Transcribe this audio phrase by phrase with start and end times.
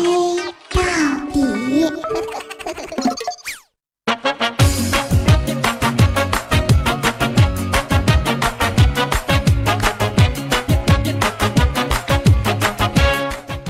[0.00, 0.36] 黑
[0.70, 0.80] 到
[1.32, 1.40] 底。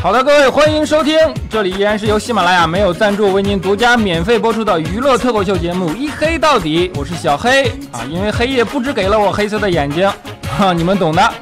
[0.03, 1.15] 好的，各位，欢迎收听，
[1.51, 10.11] 这里依然是由喜马拉雅没有赞助为您独家免费播出的娱乐脱口秀节目《一黑到底》，我是小黑啊，因为黑夜不止给了我黑色的眼睛，
[10.59, 11.35] 哈，你们懂的。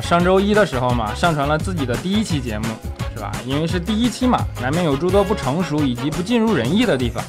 [0.00, 2.66] 上周一的时候嘛，上传了自己的第一期节目，
[3.14, 3.32] 是吧？
[3.46, 7.22] 因为是第一期嘛，难免有诸多不成熟以及不尽如人意的地方。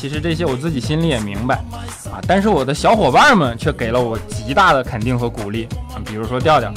[0.00, 1.56] 其实这些我自己心里也明白，
[2.12, 5.96] 啊，但是我的小伙伴们却给了我极大的肯定和鼓励啊。
[6.04, 6.68] 比如说调调，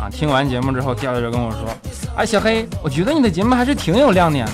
[0.00, 1.60] 啊，听完节目之后，调调就跟我说
[2.16, 4.52] ：“哎，小黑，我觉得你的节目还是挺有亮点的。”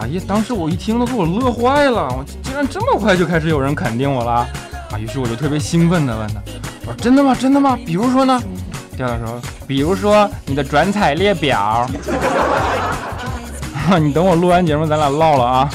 [0.00, 4.32] 哎呀，当时我一听都给我乐坏了，我竟然这么快就开始有人肯定我了
[4.90, 4.98] 啊！
[4.98, 6.40] 于是我就特别兴奋地问他
[6.86, 7.34] ：“我说真的吗？
[7.38, 7.78] 真的吗？
[7.84, 8.42] 比如说呢？”
[8.96, 11.86] 调调说：“比如说你的转采列表。
[14.00, 15.70] ”你等我录完节目，咱俩唠了啊。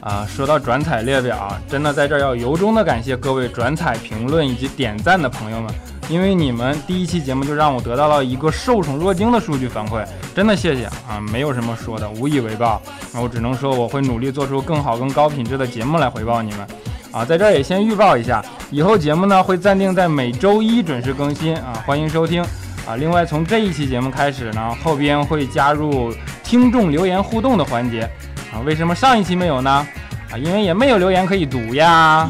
[0.00, 5.72] 啊，说到转采列表，真的在这儿要由衷的感谢各位转采、评论以及点赞的朋友们，
[6.08, 10.04] 因为你们第一期节目就让我得到了一个受宠若惊的数据反馈，
[10.34, 11.20] 真的谢谢啊！
[11.32, 12.82] 没有什么说的，无以为报。
[13.12, 16.66] 那我只能说我会努力做出更好、更高品质的节目来回报你们。
[17.12, 22.42] 啊，在这儿也先预告一下，以后节目呢会暂定在每周一准时更新啊，欢迎收听
[22.86, 22.96] 啊。
[22.98, 26.10] 另外从这一期节目开始呢，后边会加入
[26.42, 28.08] 听众留言互动的环节。
[28.50, 29.86] 啊，为什么上一期没有呢？
[30.30, 32.26] 啊，因为也没有留言可以读呀。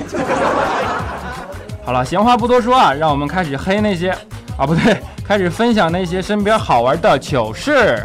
[1.84, 4.10] 好了，闲话不多说啊，让我们开始黑那些
[4.56, 8.04] 啊，不对，开始分享那些身边好玩的糗事。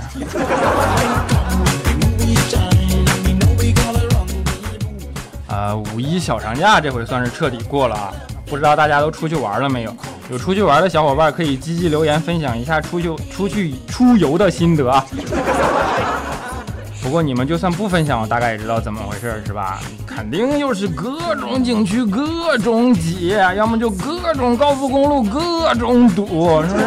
[5.58, 8.14] 呃，五一小长假这回算是彻底过了啊，
[8.46, 9.96] 不知道大家都出去玩了没有？
[10.30, 15.04] 有出去玩的小伙伴可以积极留言分享一下出去出去出游的心得啊。
[17.02, 19.80] 不过你们就算不分享，我大概也知道怎么回事，是吧？
[20.06, 26.86] 肯定又是各种景区各种挤，要么就各种高速公路各种堵，是不是？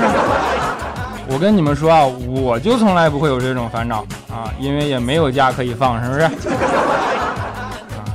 [1.27, 6.31] 我跟你们说啊，我就从来不会有这种烦恼啊，因为也没有假可以放，是不是？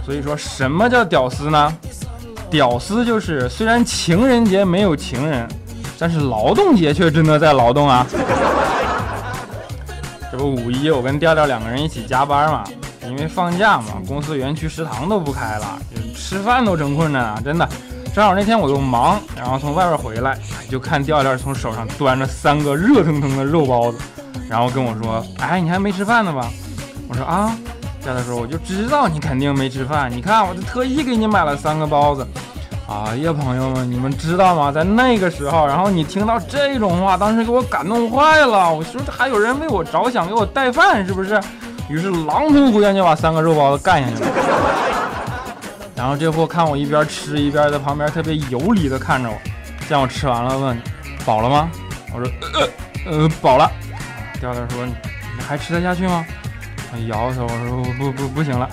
[0.05, 1.73] 所以说什么叫屌丝呢？
[2.47, 5.47] 屌丝就是虽然情人节没有情人，
[5.97, 8.05] 但是劳动节却真的在劳动啊。
[10.31, 12.63] 这不五一，我跟调调两个人一起加班嘛，
[13.01, 15.79] 因为放假嘛，公司园区食堂都不开了，
[16.15, 17.67] 吃饭都成困难啊，真的。
[18.13, 20.37] 正好那天我又忙，然后从外边回来，
[20.69, 23.97] 就看调调从手上端着三个热腾腾的肉包子，
[24.47, 26.49] 然后跟我说：“哎，你还没吃饭呢吧？”
[27.09, 27.57] 我说：“啊。”
[28.05, 32.25] 调调说：“我就知道你肯定没吃饭，你看，我就特意给你买了三个包子。”
[32.87, 34.71] 哎呀，朋友们，你们知道吗？
[34.71, 38.71] 在那个时候，然后你听到这种话，当时给我感动坏了。
[38.71, 41.41] 我说这还有人为我着想，给我带饭，是不是？
[41.89, 44.29] 于是狼吞虎咽就把三个肉包子干下去了。
[45.95, 49.35] 然后这货看我一边吃一边在旁边特别有礼的看着我，
[49.89, 50.79] 见我吃完了，问
[51.25, 51.71] 饱了吗？
[52.13, 53.67] 我说呃呃饱了。
[54.39, 54.93] 调调说你
[55.47, 56.23] 还吃得下去吗？
[57.07, 58.69] 摇头，我说不不不行了。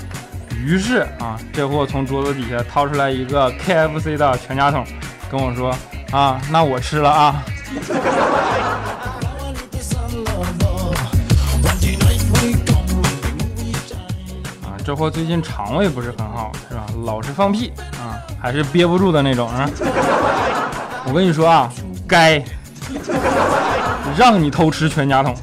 [0.65, 4.87] 于是啊，这货从桌子底下掏出来一个 KFC 的全家桶，
[5.31, 5.75] 跟我说
[6.13, 7.43] ：“啊，那我吃了啊。”
[14.63, 16.87] 啊，这货最近肠胃不是很好，是吧？
[17.05, 19.69] 老是放屁啊，还是憋不住的那种啊。
[21.05, 21.69] 我跟你说啊，
[22.07, 22.41] 该
[24.17, 25.35] 让你偷吃全家桶。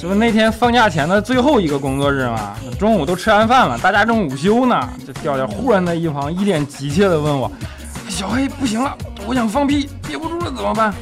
[0.00, 4.88] 就是那天放假前的最后一个工作日嘛，中午都吃完饭了，大家正午休呢。
[5.06, 7.52] 这调调忽然在一旁一脸急切地问我
[8.08, 8.96] ：“小黑，不行了，
[9.26, 10.94] 我想放屁，憋不住了怎么办？”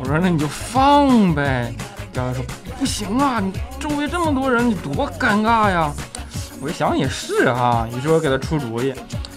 [0.00, 1.72] 我说：“那你就放呗。”
[2.12, 2.44] 调调说
[2.80, 5.92] ：“不行啊，你周围这么多人，你多尴尬呀。”
[6.60, 8.92] 我一想也是哈，于是我给他出主意，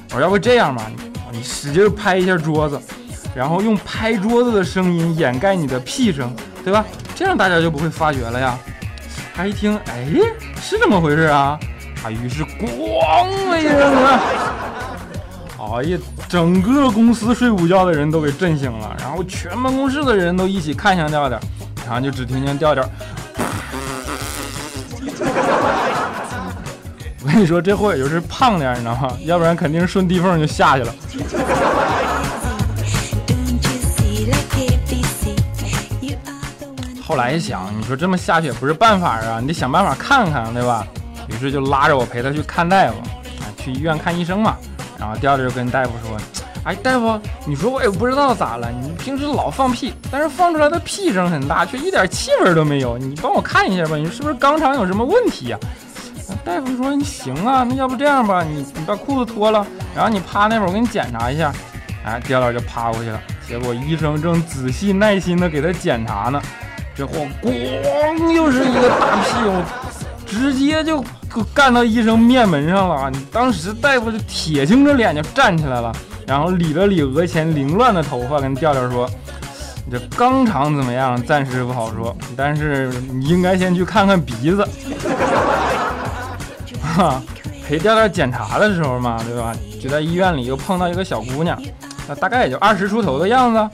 [0.10, 0.90] 我说：“要不这样吧，
[1.31, 2.81] 你使劲拍一下桌子，
[3.36, 6.84] 然后用拍桌子的声音掩盖你的屁声，对吧？
[7.16, 8.58] 这样大家就不会发觉了呀。”
[9.40, 10.06] 他一听，哎，
[10.62, 11.58] 是这么回事啊！
[12.04, 14.20] 他，于是咣的一声啊，
[15.78, 15.98] 哎呀，
[16.28, 21.40] 整个公司睡午觉的人都给震醒了，然后全办公室的人都一起看向调调，
[21.86, 22.84] 然后就只听见调调。
[27.24, 29.14] 我跟你说，这货也就是胖点，你知道吗？
[29.24, 30.94] 要不然肯定顺地缝就下去了。
[37.10, 40.86] 后来一想，你说这么下去也不是办法啊，你得想办法看看，对吧？
[41.28, 43.00] 于是就拉着我陪他去看大夫，
[43.42, 44.56] 啊，去医院看医生嘛。
[45.00, 46.16] 然后调调就跟大夫说
[46.64, 55.58] ：“哎，大夫，你说我也不知道咋了，你平时老放屁，但是放出来的屁声很大，却一点气味都没有，你帮我看一下吧，你是不是肛肠有什么问题呀？”
[56.46, 59.66] 大夫说：“你行啊，那要不这样吧，你你把裤子脱了，
[59.96, 61.52] 然后你趴那会儿，我给你检查一下。”
[62.06, 66.42] 哎，调调就趴过去了，结果医生正仔细耐心的给他检查呢，
[67.00, 69.56] 这货咣又是一个大屁股，
[70.25, 71.01] 直接就。
[71.54, 73.12] 干到医生面门上了！
[73.31, 75.94] 当时大夫就铁青着脸就站起来了，
[76.25, 79.07] 然后理了理额前凌乱的头发，跟调调说
[79.86, 81.22] ：“你这肛肠怎么样？
[81.24, 84.68] 暂时不好说，但是你应该先去看看鼻子。”
[86.81, 87.22] 哈，
[87.66, 89.56] 陪调调检查的时候嘛，对吧？
[89.80, 91.62] 就在医院里又碰到一个小姑娘，
[92.07, 93.69] 那大概也就二十出头的样子，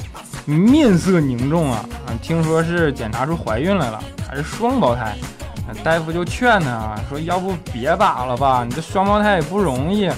[0.45, 1.83] 面色凝重啊！
[2.21, 5.15] 听说是检查出怀孕来了，还是双胞胎。
[5.83, 10.09] 大夫就劝他说：“要不别打了吧，你这双胞胎也不容易。”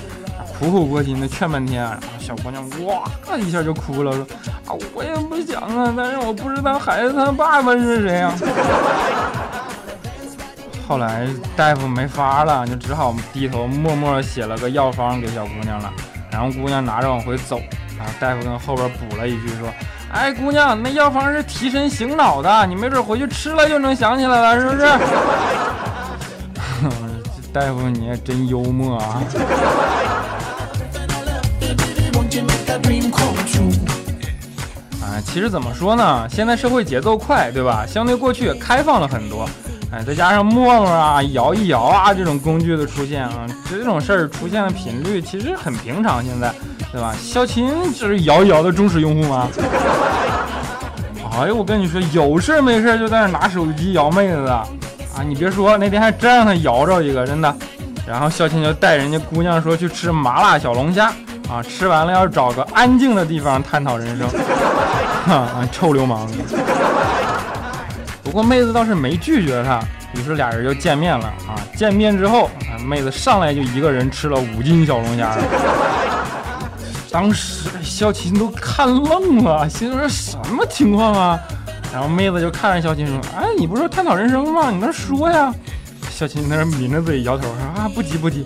[0.59, 3.03] 苦口婆心的劝半天，然后小姑娘哇
[3.37, 4.27] 一下就哭了，说
[4.67, 8.33] ：“啊，我也不想啊，但是我不知道孩子他爸爸是谁啊。”
[10.87, 15.93] 后来大夫没法了，就只好低头默默写了个药方给小姑娘了，
[16.31, 17.61] 然后姑娘拿着往回走，
[17.97, 19.69] 然后大夫跟后边补了一句说。
[20.11, 24.87] 哎，姑娘，那药方是提神醒脑的，你没准回去吃了就能想起来了，是不是？
[27.53, 29.21] 大夫，你也真幽默啊！
[35.01, 36.27] 啊，其实怎么说呢？
[36.29, 37.83] 现在社会节奏快，对吧？
[37.87, 39.49] 相对过去也开放了很多。
[39.91, 46.23] 哎，再加上陌陌啊、摇一摇啊这种工具的出现啊，这种事儿出现的频率其实很平常。
[46.23, 46.53] 现在，
[46.91, 47.13] 对吧？
[47.19, 49.47] 小琴就是摇一摇的忠实用户吗？
[51.39, 54.67] 哎呦，我跟你说，有事没事就在那拿手机摇妹子的啊！
[55.23, 57.55] 你别说，那天还真让他摇着一个，真的。
[58.07, 61.13] 然后小琴就带人家姑娘说去吃麻辣小龙虾
[61.47, 64.27] 啊，吃完了要找个安静的地方探讨人生。
[65.29, 66.27] 啊，臭流氓！
[68.23, 69.79] 不过妹子倒是没拒绝他，
[70.13, 71.53] 于是俩人就见面了啊。
[71.75, 72.49] 见面之后，
[72.83, 75.35] 妹子上来就一个人吃了五斤小龙虾。
[77.09, 81.39] 当时肖琴都看愣了，心说什么情况啊？
[81.93, 84.69] 然后妹子就看着肖琴说：“哎，你不是说探讨人生吗？
[84.69, 85.53] 你那说呀。”
[86.11, 88.43] 小琴在那抿着嘴摇头说：“啊，不急不急。”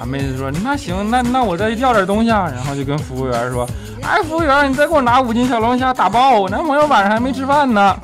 [0.00, 3.68] 啊，妹子说：“那行，那那我再要点东西啊。”然后就跟服务员说
[4.02, 7.96] ：“哎，服务员，你再给我拿五斤小龙虾打包，我男朋友晚上还没吃饭呢。”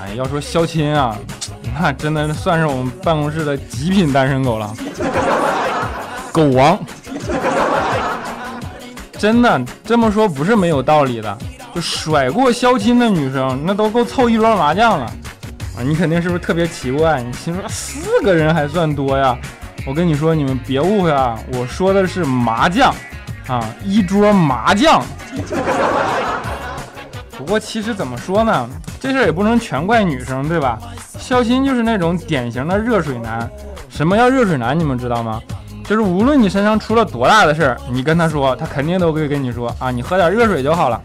[0.00, 1.16] 哎，要说肖钦啊，
[1.82, 4.70] 那真的算是我们办公室的极品单身狗了，
[6.30, 6.78] 狗王。
[9.16, 11.38] 真的这么说不是没有道理的，
[11.74, 15.80] 就甩过相亲的女生，那都够凑一桌麻将了啊！
[15.82, 17.22] 你肯定是不是特别奇怪？
[17.22, 19.34] 你心说四个人还算多呀？
[19.86, 22.94] 我跟你说，你们别误会啊，我说的是麻将。
[23.46, 25.02] 啊，一桌麻将。
[27.50, 28.70] 不过其实怎么说呢，
[29.00, 30.78] 这事儿也不能全怪女生，对吧？
[31.18, 33.50] 肖钦就是那种典型的热水男。
[33.88, 34.78] 什么叫热水男？
[34.78, 35.42] 你们知道吗？
[35.82, 41.00] 就是无论你身上出了多大的事儿，你跟他说，他肯定都会跟你说啊，你喝点热水就好了。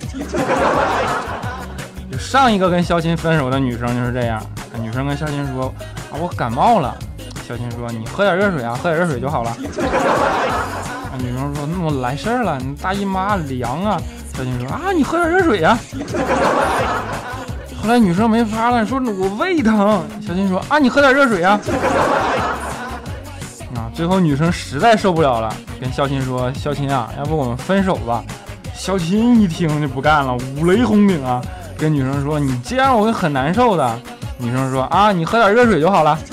[2.11, 4.39] 就上一个跟肖钦分手的女生就是这样，
[4.79, 5.73] 女生跟肖钦说
[6.11, 6.95] 啊，我感冒了。
[7.47, 9.51] 肖钦说，你喝点热水啊，喝点热水就好了。
[11.17, 13.99] 女生说：“那我来事儿了，你大姨妈凉啊。”
[14.37, 15.77] 小琴说：“啊，你喝点热水呀。”
[17.81, 21.59] 后来女生没法了，说：“我胃疼。”小琴说：“啊，你喝点热水呀。”
[23.75, 28.23] 啊，最后女生实在受不了了，跟肖琴说：“肖琴啊，要不我们分手吧？”
[28.75, 31.41] 肖琴一听就不干了，五雷轰顶啊，
[31.77, 33.99] 跟女生说：“你这样我会很难受的。”
[34.37, 36.19] 女生说：“啊，你喝点热水就好了。”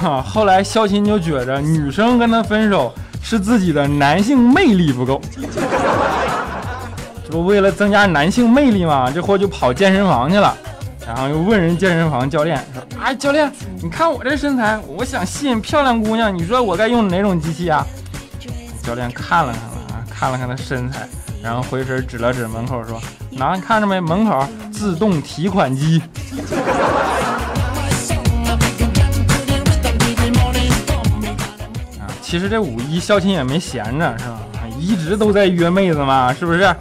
[0.00, 5.20] 哈后来肖琴就觉着女生跟他分手是自己的男性魅力不够，
[7.34, 10.56] 不为了增加男性魅力嘛，这货就跑健身房去了，
[11.04, 17.84] 然后又问人健身房教练说：“哎，教练，你看我这身材，我想吸引漂亮姑娘，你说我该用哪种机器啊？”
[18.84, 21.08] 教练看了看了啊，看了看他身材，
[21.42, 23.98] 然后回身指了指门口说：“那你看着没？
[23.98, 26.00] 门口自动提款机。
[32.22, 34.38] ”其实这五一肖钦也没闲着，是吧？
[34.84, 36.74] 一直都在约妹子嘛，是不是？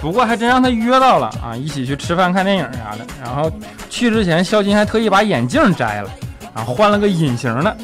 [0.00, 3.04] 不过还真让他约到了啊，一起去吃饭、看电影啥的。
[3.22, 3.50] 然后
[3.90, 6.10] 去之前，肖金还特意把眼镜摘了，
[6.54, 7.76] 然后换了个隐形的。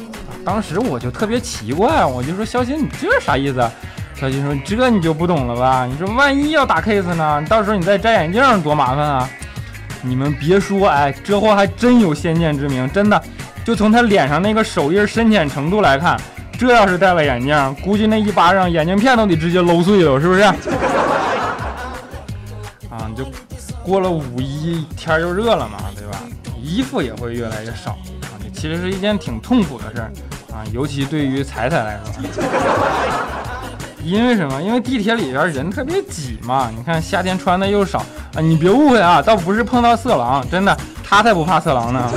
[0.45, 3.69] 当时我就特别奇怪，我就说肖金，你这啥意思？
[4.15, 5.85] 肖金说：“这你就不懂了吧？
[5.85, 7.43] 你说万一要打 case 呢？
[7.49, 9.29] 到时候你再摘眼镜多麻烦啊！”
[10.01, 13.21] 你们别说，哎，这货还真有先见之明，真的。
[13.65, 16.17] 就从他脸上那个手印深浅程度来看，
[16.65, 20.41] 这要是戴了眼镜，估计那一巴掌眼镜片都得直接搂碎了，是不是？
[22.89, 23.25] 啊，就
[23.83, 26.19] 过了五一，天就热了嘛，对吧？
[26.61, 27.91] 衣服也会越来越少
[28.21, 30.09] 啊，这其实是一件挺痛苦的事儿
[30.53, 32.13] 啊，尤其对于彩彩来说。
[34.01, 34.61] 因为什么？
[34.61, 36.71] 因为地铁里边人特别挤嘛。
[36.75, 37.99] 你看夏天穿的又少
[38.35, 42.09] 啊，你别误会啊，倒不是碰到色狼，真的，他才不怕色狼呢。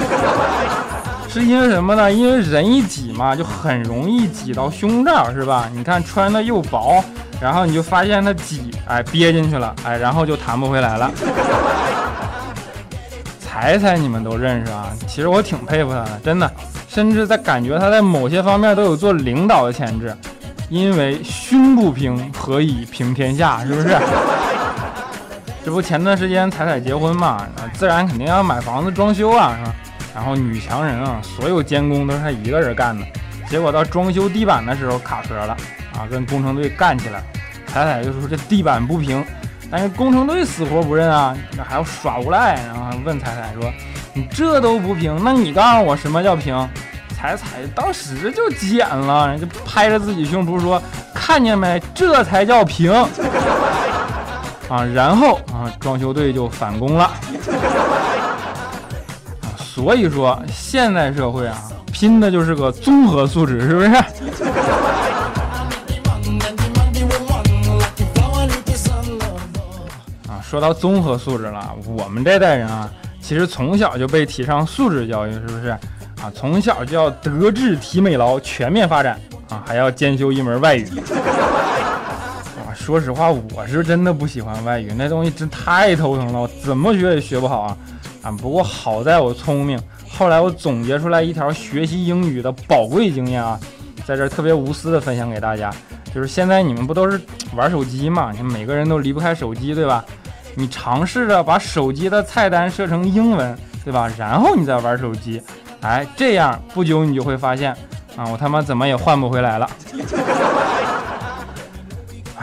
[1.38, 2.10] 是因为什么呢？
[2.10, 5.68] 因为人一挤嘛，就很容易挤到胸罩，是吧？
[5.74, 7.04] 你看穿的又薄，
[7.38, 11.10] 然后你就发现它挤，哎，憋进去了，哎，然后就弹不回来了。
[13.38, 16.50] 彩彩你们都认识啊，其实我挺佩服他的，真的，
[16.88, 20.16] 甚至在感觉他在某些方面都有做领导的潜质。
[20.70, 23.62] 因为胸不平，何以平天下？
[23.62, 23.94] 是不是？
[25.62, 29.74] 这不前段时间彩彩结婚嘛，自然肯定要买房子装修啊，是吧？
[30.16, 33.04] 然后女强人啊，所有监工都是她一个人干的，
[33.50, 35.54] 结果到装修地板的时候卡壳了
[35.92, 37.22] 啊，跟工程队干起来。
[37.66, 39.22] 彩彩就说这地板不平，
[39.70, 43.70] 但是工程队死活不认啊，还要耍无赖，然后问彩彩说
[44.14, 46.66] ：“你这都不平，那你告诉我什么叫平？”
[47.14, 50.82] 彩彩当时就急眼了，人就拍着自己胸脯说
[51.12, 53.06] ：“看见没，这才叫平啊！”
[54.94, 57.10] 然后啊，装修队就返工了。
[59.76, 63.88] 所以说，现代社会啊，拼的就是个综合素质，是不是？
[70.32, 72.90] 啊，说到综合素质了，我们这代人啊，
[73.20, 75.68] 其实从小就被提倡素质教育，是不是？
[75.68, 80.88] 啊，从小就要德智体美劳全面发展啊，还要兼修一门外语。
[82.64, 87.76] 啊，说实话，我是真的不喜欢外语，那东西真太头疼了，我怎么学也学不好啊。
[88.26, 89.80] 啊，不过好在我聪明，
[90.10, 93.56] 后来我总结出来一条学习英语的宝贵经验啊，
[94.04, 95.72] 在这特别无私的分享给大家。
[96.12, 97.20] 就是现在你们不都是
[97.54, 98.32] 玩手机嘛？
[98.32, 100.04] 你每个人都离不开手机，对吧？
[100.56, 104.10] 你尝试着把手机的菜单设成英文，对吧？
[104.18, 105.40] 然后你再玩手机，
[105.82, 107.70] 哎，这样不久你就会发现，
[108.16, 109.70] 啊，我他妈怎么也换不回来了。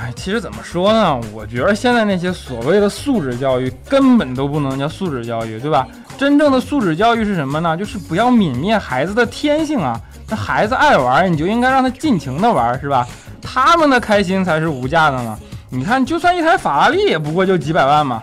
[0.04, 1.18] 哎，其实怎么说呢？
[1.34, 5.88] 我觉得现在那些所谓的素质教育根本都不能叫素质教育，对吧？
[6.18, 7.78] 真正的素质教育是什么呢？
[7.78, 9.98] 就是不要泯灭孩子的天性啊！
[10.28, 13.08] 那孩子爱玩，你就应该让他尽情的玩，是吧？
[13.42, 15.40] 他们的开心才是无价的呢。
[15.70, 18.22] 你看，就算一台法拉利也不过就几百万嘛。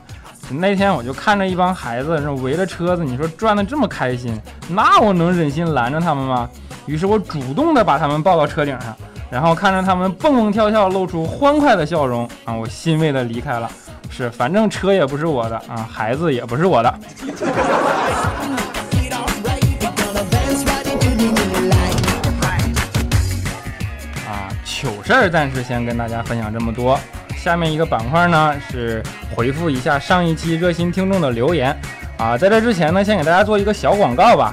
[0.51, 6.47] 那天我就看着一帮孩子围着车子，你说转的这么开心，那我能忍心拦着他们吗？
[6.85, 8.95] 于是我主动的把他们抱到车顶上。
[9.31, 13.71] 然后看着他们蹦蹦跳跳，露出欢快的笑容啊，我欣慰的离开了。
[14.11, 16.89] 是，反正车也不是我的啊，孩子也不是我的。
[24.27, 26.99] 啊，糗事儿暂时先跟大家分享这么多。
[27.37, 29.01] 下面一个板块呢是
[29.35, 31.75] 回复一下上一期热心听众的留言。
[32.19, 34.53] 啊，在这之前呢，先给大家做一个小广告吧。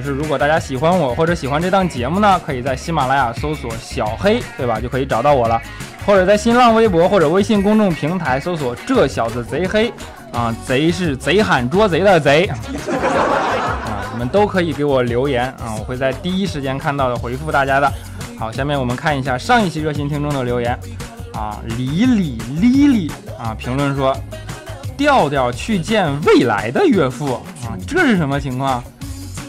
[0.00, 4.80] 就是如果大家喜欢我或者喜欢这档节目呢，可以在喜马拉雅搜索小黑，对吧？
[4.80, 5.60] 就可以找到我了。
[6.06, 9.92] 或者在新浪微博或者微信公众平台搜索这小子贼黑
[10.32, 12.56] 啊，贼是贼喊捉贼的贼啊，
[14.10, 17.92] 你们都可以给我留言啊，我会在第一时间看到的回复大家的。
[18.38, 20.72] 好，下面我们看一下上一期热心听众的留言
[21.34, 24.16] 啊，李李丽丽啊，评论说
[24.96, 28.82] 调调去见未来的岳父啊，这是什么情况？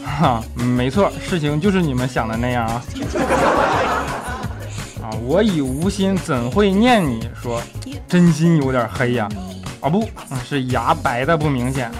[0.04, 2.82] 哈， 没错，事情就是你们想的那样啊！
[5.02, 7.28] 啊，我已无心，怎会念你？
[7.40, 7.60] 说
[8.08, 9.28] 真心有点黑呀！
[9.80, 10.08] 啊不，
[10.44, 11.90] 是牙白的不明显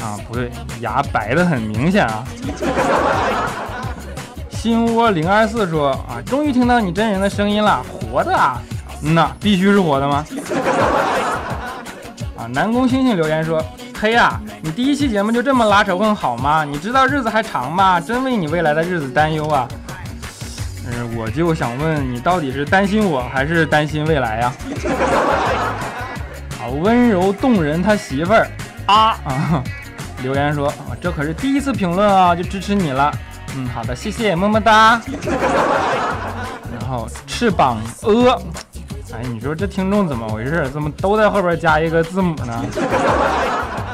[0.00, 2.24] 啊，不对，牙白的很明显啊！
[4.50, 8.60] 心窝零二四说啊，终于听到你真人的声音了，活的啊？
[9.02, 10.24] 嗯呐，必须是活的吗？
[12.38, 13.62] 啊，南宫星星留言说。
[13.98, 16.64] 黑呀，你第一期节目就这么拉仇恨好吗？
[16.64, 17.98] 你知道日子还长吗？
[17.98, 19.66] 真为你未来的日子担忧啊！
[20.86, 24.52] 嗯，我就想问你，到底是担心我还是担心未来呀？
[26.60, 28.46] 啊，温柔动人他媳妇儿
[28.86, 29.62] 啊啊！
[30.22, 33.10] 留言说，这可是第一次评论啊，就支持你了。
[33.56, 35.00] 嗯，好的，谢谢，么么哒。
[36.78, 38.30] 然后翅膀呃，
[39.12, 40.68] 哎，你说这听众怎么回事？
[40.70, 42.64] 怎么都在后边加一个字母呢？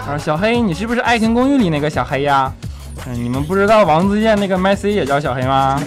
[0.09, 2.53] 啊，小黑，你是不是《爱情公寓》里那个小黑呀？
[3.07, 5.81] 嗯，你们不知道王自健那个麦 C 也叫小黑吗？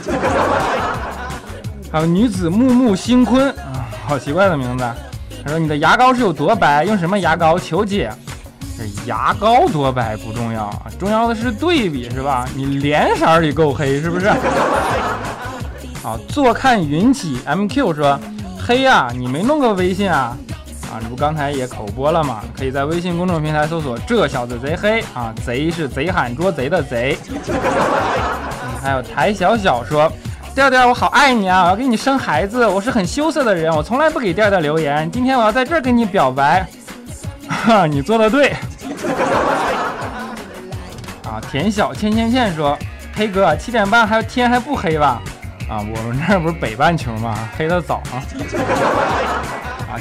[1.92, 4.86] 还有女子木木星坤啊，好奇怪的名字。
[5.44, 6.84] 他说你的牙膏是有多白？
[6.84, 7.60] 用什么牙膏？
[7.60, 8.12] 求解。
[8.78, 10.70] 这牙膏多白不重要，
[11.00, 12.46] 重要的是对比，是吧？
[12.56, 14.28] 你脸色儿里够黑，是不是？
[16.04, 18.20] 啊，坐看云起，MQ 说
[18.66, 20.36] 黑呀，你没弄个微信啊？
[20.96, 22.42] 啊，这不刚才也口播了吗？
[22.58, 27.18] 可以在微信公众平台搜索“这小子贼黑”啊，贼是贼喊捉贼的贼。
[28.82, 30.10] 还有台小小说，
[30.54, 36.66] 调调我好爱你啊，我要给你生孩子，我是很羞涩的人，我从来不给调调留言，今天我要在这儿跟你表白。
[37.50, 38.54] 哈， 你做的对。
[41.24, 42.78] 啊，田小倩倩倩说，
[43.14, 45.22] 黑哥七点半还有天还不黑吧？
[45.68, 47.36] 啊，我们这儿不是北半球吗？
[47.58, 48.24] 黑的早啊！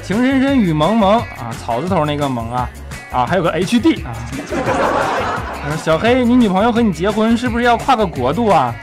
[0.03, 2.69] 情深深雨蒙蒙啊，草字头那个蒙啊，
[3.13, 4.13] 啊，还有个 H D 啊。
[5.83, 8.75] 小黑，你女朋友和你结婚是不是要跨个国度啊？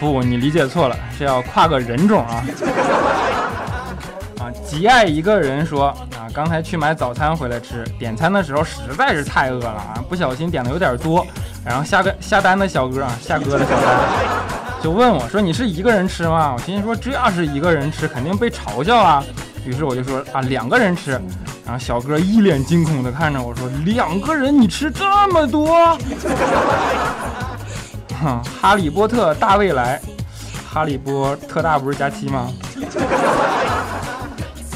[0.00, 2.44] 不，你理解错了，是要跨个人种啊。
[4.40, 11.26] 啊，极爱一个人说啊，刚才去买早餐回来吃，点餐的时候实在是太饿了啊，不小心点的有点多，
[11.64, 13.98] 然后下个下单的小哥啊，下哥的小单。
[14.82, 19.22] 就问我说：“你是一个人吃吗？”我心说：“这要是一个人吃，肯定被嘲笑啊。”
[19.64, 21.12] 于是我就说：“啊，两个人吃。”
[21.64, 25.96] 然后小哥一脸惊恐的看着我说：“两个人你吃这么多？”
[28.20, 30.00] 哈， 哈利波特大未来，
[30.68, 32.50] 哈利波特大不是加七吗？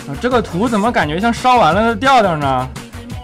[0.08, 2.68] 啊，这个图怎么感觉像烧完了的调调呢？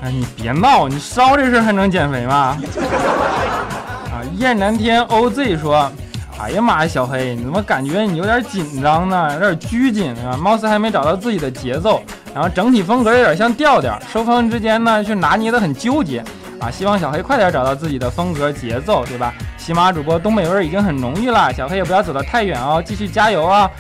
[0.03, 2.59] 哎，你别闹，你烧这事还能减肥吗？
[4.11, 5.91] 啊，燕南天 OZ 说。
[6.39, 9.33] 哎呀妈呀，小黑，你怎么感觉你有点紧张呢？
[9.35, 12.03] 有点拘谨啊，貌似还没找到自己的节奏，
[12.35, 16.25] 然后整体风格有点像调调，收放之间呢却拿捏的很纠结
[16.59, 16.69] 啊！
[16.69, 19.33] 希望小黑快点找到自己的风格节奏，对吧？
[19.57, 23.71] 喜马主播东北味已经很浓郁了，小黑也不要走得太远哦，继续加油啊！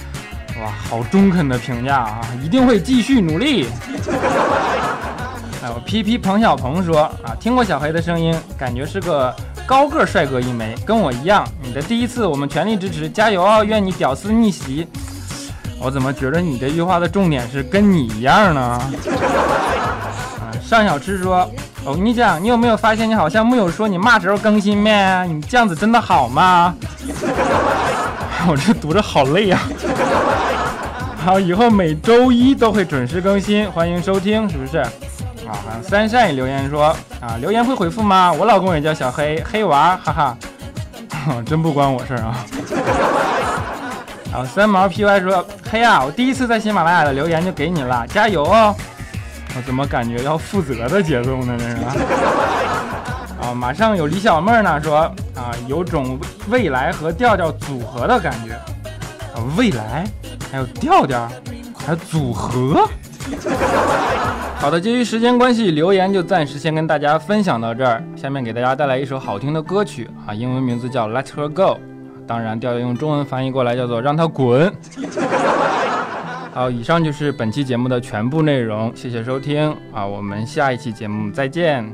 [0.62, 3.66] 哇，好中肯的评价啊，一定会继续努力。
[5.64, 9.35] 哎，我 P P 彭小鹏说啊，听过小黑的声音，感觉是个。
[9.66, 11.47] 高个帅哥一枚，跟我一样。
[11.62, 13.64] 你的第一次，我们全力支持，加油哦！
[13.64, 14.87] 愿你屌丝逆袭。
[15.79, 18.61] 我怎么觉得你这句话的重点是跟你一样呢？
[18.61, 18.90] 啊，
[20.62, 21.51] 尚小吃说，
[21.85, 25.25] 我跟你讲，你有没有发现你好像没有说你嘛时候更新咩？
[25.25, 26.75] 你这样子真的好吗？
[28.48, 29.61] 我这读着好累呀。
[31.25, 34.85] 好，以后每周一都会准时更新，欢迎收听，是不是？
[35.53, 38.33] 啊，好像三善也留言说啊，留言会回复吗？
[38.33, 40.37] 我老公也叫小黑黑娃，哈哈，
[41.45, 42.47] 真不关我事儿啊。
[44.33, 48.75] 啊，三毛 py 说黑呀，我第一次在喜马拉雅的留言就给你了，加油哦！
[49.55, 51.55] 我怎么感觉要负责的节奏呢？
[51.59, 51.77] 这是
[53.47, 55.01] 啊，马上有李小妹呢说
[55.35, 58.55] 啊，有种未来和调调组合的感觉
[59.35, 60.07] 啊，未来
[60.51, 61.29] 还有调调
[61.77, 62.88] 还有组合。
[64.57, 68.03] 好的，基于时间关系，留言就暂时先跟大家分享到这儿。
[68.14, 71.62] 下面给大家带来一首好听的歌曲啊，英文名字叫《Let Her Go》，
[72.27, 74.73] 当然调调用中文翻译过来叫做“让她滚
[76.55, 81.85] ”。好，以上就是本期节目的全部内容，谢谢收听啊，我们下一期节目再见。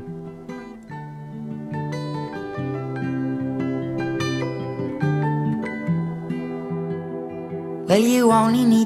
[7.89, 8.85] Only